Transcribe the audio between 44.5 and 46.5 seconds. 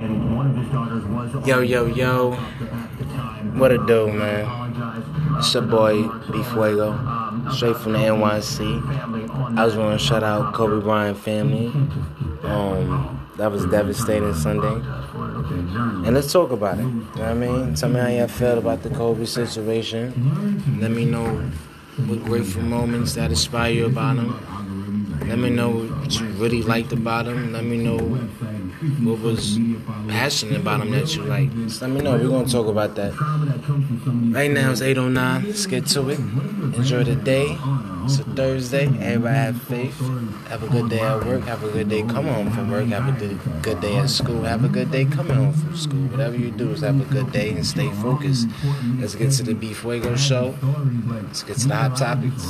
a good day coming home from school. Whatever you